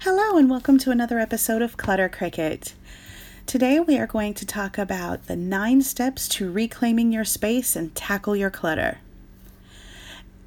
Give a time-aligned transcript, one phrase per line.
[0.00, 2.74] Hello, and welcome to another episode of Clutter Cricket.
[3.46, 7.94] Today, we are going to talk about the nine steps to reclaiming your space and
[7.94, 8.98] tackle your clutter.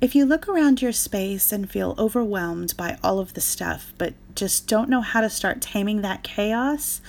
[0.01, 4.13] If you look around your space and feel overwhelmed by all of the stuff, but
[4.35, 6.99] just don't know how to start taming that chaos,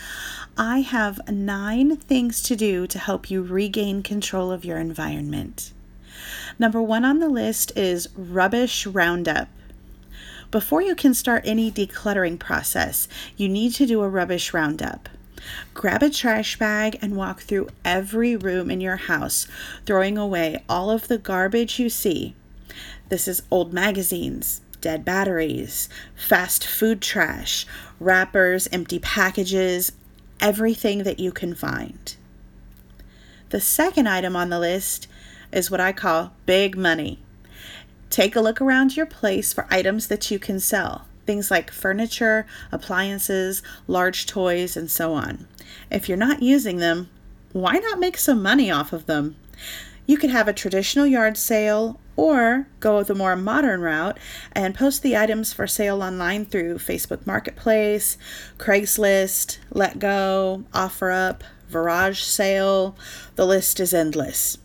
[0.56, 5.72] I have nine things to do to help you regain control of your environment.
[6.60, 9.48] Number one on the list is rubbish roundup.
[10.50, 15.08] Before you can start any decluttering process, you need to do a rubbish roundup.
[15.74, 19.46] Grab a trash bag and walk through every room in your house,
[19.84, 22.34] throwing away all of the garbage you see.
[23.08, 27.66] This is old magazines, dead batteries, fast food trash,
[27.98, 29.92] wrappers, empty packages,
[30.40, 32.16] everything that you can find.
[33.50, 35.08] The second item on the list
[35.52, 37.20] is what I call big money.
[38.10, 42.46] Take a look around your place for items that you can sell, things like furniture,
[42.70, 45.46] appliances, large toys, and so on.
[45.90, 47.10] If you're not using them,
[47.52, 49.36] why not make some money off of them?
[50.06, 54.18] You could have a traditional yard sale or go the more modern route
[54.52, 58.16] and post the items for sale online through Facebook Marketplace,
[58.56, 62.96] Craigslist, Let Letgo, OfferUp, Garage Sale.
[63.34, 64.58] The list is endless.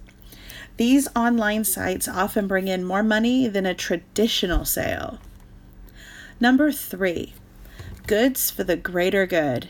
[0.82, 5.20] These online sites often bring in more money than a traditional sale.
[6.40, 7.36] Number three,
[8.08, 9.70] goods for the greater good.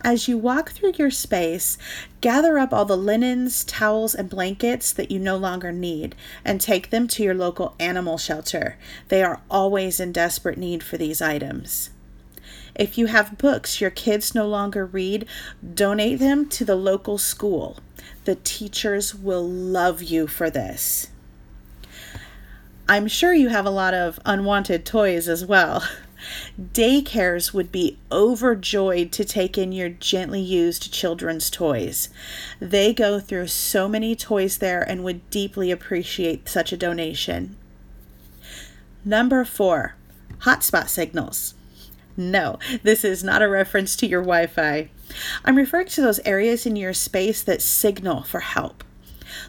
[0.00, 1.76] As you walk through your space,
[2.22, 6.88] gather up all the linens, towels, and blankets that you no longer need and take
[6.88, 8.78] them to your local animal shelter.
[9.08, 11.90] They are always in desperate need for these items.
[12.74, 15.26] If you have books your kids no longer read,
[15.74, 17.78] donate them to the local school.
[18.24, 21.08] The teachers will love you for this.
[22.88, 25.82] I'm sure you have a lot of unwanted toys as well.
[26.58, 32.08] Daycares would be overjoyed to take in your gently used children's toys.
[32.60, 37.56] They go through so many toys there and would deeply appreciate such a donation.
[39.04, 39.94] Number four,
[40.40, 41.54] hotspot signals.
[42.18, 44.90] No, this is not a reference to your Wi Fi.
[45.44, 48.82] I'm referring to those areas in your space that signal for help.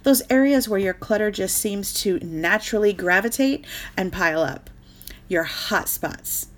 [0.03, 3.66] Those areas where your clutter just seems to naturally gravitate
[3.97, 4.69] and pile up.
[5.28, 6.50] Your hot spots.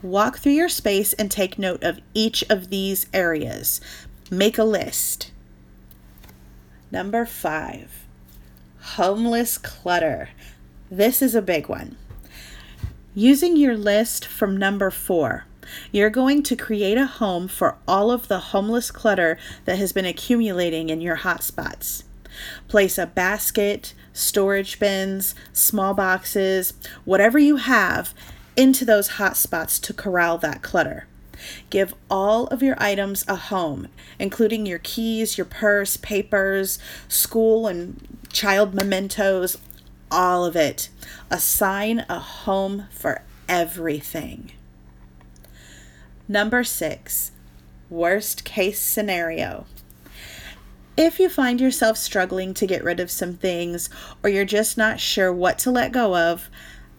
[0.00, 3.82] Walk through your space and take note of each of these areas.
[4.30, 5.32] Make a list.
[6.90, 8.06] Number five,
[8.80, 10.30] homeless clutter.
[10.90, 11.98] This is a big one.
[13.14, 15.44] Using your list from number four,
[15.90, 20.04] you're going to create a home for all of the homeless clutter that has been
[20.04, 22.04] accumulating in your hotspots.
[22.68, 26.72] Place a basket, storage bins, small boxes,
[27.04, 28.14] whatever you have
[28.56, 31.08] into those hotspots to corral that clutter.
[31.68, 33.88] Give all of your items a home,
[34.20, 36.78] including your keys, your purse, papers,
[37.08, 39.58] school and child mementos,
[40.10, 40.88] all of it.
[41.30, 44.52] Assign a home for everything.
[46.28, 47.32] Number six,
[47.88, 49.66] worst case scenario.
[50.96, 53.88] If you find yourself struggling to get rid of some things
[54.22, 56.50] or you're just not sure what to let go of,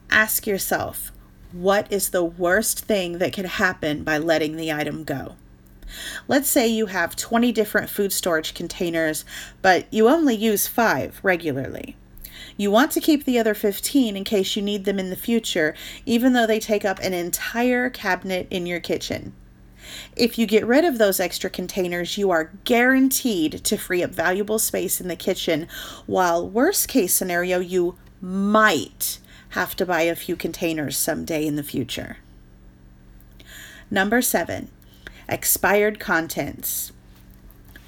[0.10, 1.12] ask yourself
[1.52, 5.36] what is the worst thing that could happen by letting the item go?
[6.28, 9.26] Let's say you have 20 different food storage containers,
[9.62, 11.96] but you only use five regularly.
[12.62, 15.74] You want to keep the other 15 in case you need them in the future,
[16.06, 19.34] even though they take up an entire cabinet in your kitchen.
[20.16, 24.60] If you get rid of those extra containers, you are guaranteed to free up valuable
[24.60, 25.68] space in the kitchen,
[26.06, 29.18] while, worst case scenario, you might
[29.50, 32.18] have to buy a few containers someday in the future.
[33.90, 34.70] Number seven,
[35.28, 36.92] expired contents.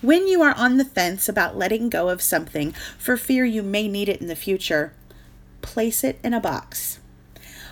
[0.04, 3.88] When you are on the fence about letting go of something for fear you may
[3.88, 4.92] need it in the future,
[5.62, 7.00] place it in a box.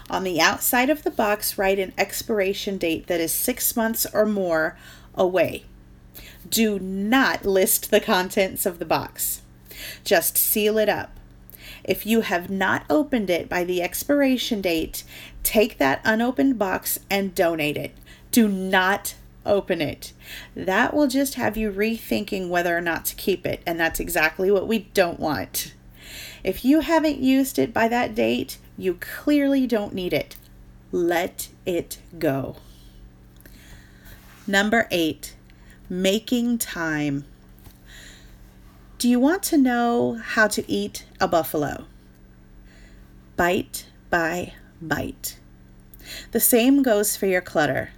[0.10, 4.26] On the outside of the box, write an expiration date that is six months or
[4.26, 4.78] more
[5.14, 5.66] away.
[6.50, 9.42] Do not list the contents of the box.
[10.06, 11.12] Just seal it up.
[11.84, 15.04] If you have not opened it by the expiration date,
[15.44, 17.94] take that unopened box and donate it.
[18.32, 19.16] Do not
[19.46, 20.14] open it.
[20.56, 24.52] That will just have you rethinking whether or not to keep it, and that's exactly
[24.52, 25.74] what we don't want.
[26.44, 30.36] If you haven't used it by that date, you clearly don't need it.
[30.92, 32.58] Let it go.
[34.48, 35.36] Number eight,
[35.90, 37.26] making time.
[38.98, 41.86] Do you want to know how to eat a buffalo?
[43.36, 45.38] Bite by bite.
[46.32, 47.92] The same goes for your clutter.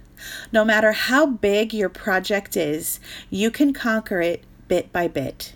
[0.52, 3.00] No matter how big your project is,
[3.30, 5.54] you can conquer it bit by bit.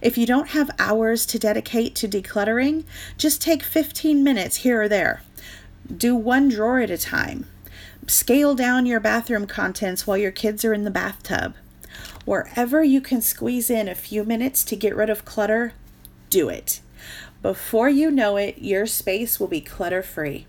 [0.00, 2.84] If you don't have hours to dedicate to decluttering,
[3.18, 5.22] just take 15 minutes here or there.
[5.94, 7.46] Do one drawer at a time.
[8.06, 11.54] Scale down your bathroom contents while your kids are in the bathtub.
[12.24, 15.72] Wherever you can squeeze in a few minutes to get rid of clutter,
[16.30, 16.80] do it.
[17.42, 20.46] Before you know it, your space will be clutter free.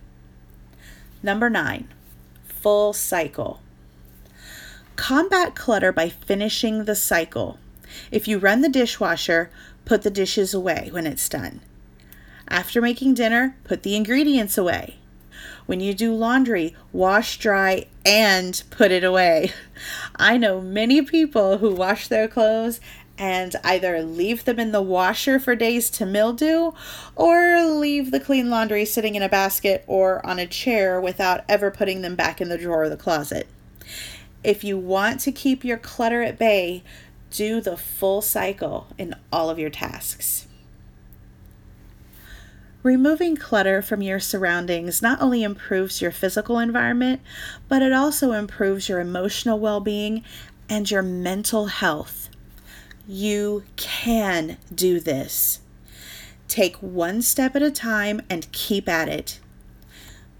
[1.21, 1.87] Number nine,
[2.67, 3.61] full cycle.
[4.97, 7.59] Combat clutter by finishing the cycle.
[8.11, 9.49] If you run the dishwasher,
[9.85, 11.61] put the dishes away when it's done.
[12.49, 14.97] After making dinner, put the ingredients away.
[15.65, 19.53] When you do laundry, wash, dry, and put it away.
[20.17, 22.81] I know many people who wash their clothes
[23.17, 26.71] and either leave them in the washer for days to mildew
[27.15, 31.71] or leave the clean laundry sitting in a basket or on a chair without ever
[31.71, 33.47] putting them back in the drawer of the closet.
[34.43, 36.83] If you want to keep your clutter at bay,
[37.31, 40.47] do the full cycle in all of your tasks.
[42.83, 47.21] Removing clutter from your surroundings not only improves your physical environment,
[47.67, 50.23] but it also improves your emotional well being
[50.69, 52.29] and your mental health.
[53.07, 55.61] You can do this.
[56.47, 59.39] Take one step at a time and keep at it.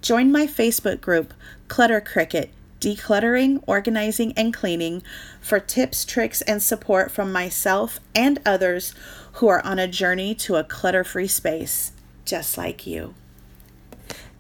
[0.02, 1.34] Join my Facebook group,
[1.68, 5.04] Clutter Cricket decluttering, organizing, and cleaning
[5.42, 8.94] for tips, tricks, and support from myself and others
[9.34, 11.92] who are on a journey to a clutter free space,
[12.26, 13.14] just like you.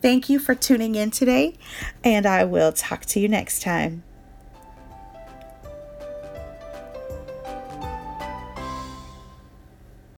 [0.01, 1.55] Thank you for tuning in today,
[2.03, 4.03] and I will talk to you next time.